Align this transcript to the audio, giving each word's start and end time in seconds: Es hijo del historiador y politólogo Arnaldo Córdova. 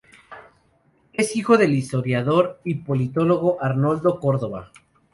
Es 1.13 1.35
hijo 1.35 1.59
del 1.59 1.75
historiador 1.75 2.59
y 2.63 2.73
politólogo 2.73 3.61
Arnaldo 3.63 4.19
Córdova. 4.19 4.71